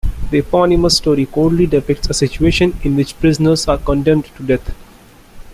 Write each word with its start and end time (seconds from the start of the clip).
The 0.31 0.39
eponymous 0.39 0.97
story 0.97 1.27
coldly 1.27 1.67
depicts 1.67 2.09
a 2.09 2.15
situation 2.15 2.75
in 2.81 2.95
which 2.95 3.19
prisoners 3.19 3.67
are 3.67 3.77
condemned 3.77 4.25
to 4.35 4.41
death. 4.41 4.73